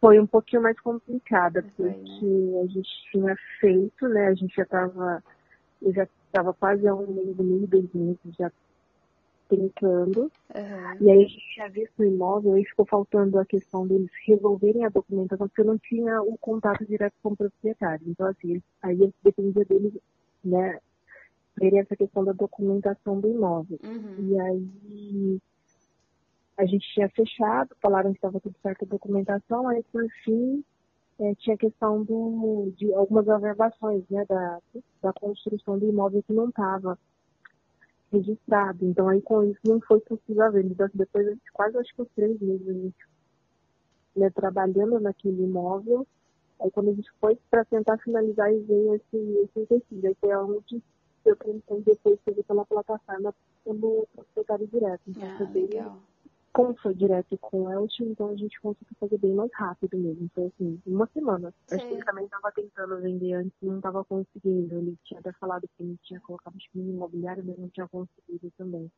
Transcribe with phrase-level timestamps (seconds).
[0.00, 4.28] foi um pouquinho mais complicada, porque a gente tinha feito, né?
[4.28, 5.22] A gente já estava,
[5.82, 8.50] eu já estava quase há um mês, meio, dois meses já
[9.48, 10.22] tentando.
[10.54, 10.96] Uhum.
[11.00, 14.84] E aí a gente tinha visto o imóvel e ficou faltando a questão deles resolverem
[14.84, 18.02] a documentação, porque eu não tinha o contato direto com o proprietário.
[18.06, 19.94] Então, assim, aí dependia deles,
[20.44, 20.80] né,
[21.56, 23.78] verem essa questão da documentação do imóvel.
[23.82, 24.28] Uhum.
[24.28, 25.40] E aí
[26.56, 30.64] a gente tinha fechado, falaram que estava tudo certo a documentação, aí por fim
[31.18, 34.60] é, tinha questão do, de algumas averbações, né, da,
[35.02, 36.98] da construção do imóvel que não estava
[38.10, 38.84] registrado.
[38.86, 40.68] Então aí com isso não foi possível a venda.
[40.72, 43.06] Então, depois de quase acho que uns três meses a gente
[44.16, 46.06] né, trabalhando naquele imóvel,
[46.60, 50.08] aí quando a gente foi para tentar finalizar e veio esse, esse empecilho.
[50.08, 50.82] Aí foi onde
[51.24, 55.02] eu tentei depois fazer pela plataforma pelo proprietário direto.
[55.08, 55.98] Então ah, foi bem legal
[56.56, 60.26] como foi direto com o Elton, então a gente conseguiu fazer bem mais rápido mesmo.
[60.34, 61.52] Foi assim, uma semana.
[61.66, 61.76] Sim.
[61.76, 64.74] Acho que ele também estava tentando vender antes e não estava conseguindo.
[64.74, 67.86] Ele tinha até falado que ele tinha colocado acho que no imobiliário, mas não tinha
[67.86, 68.90] conseguido também.